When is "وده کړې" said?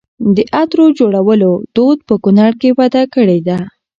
2.79-3.39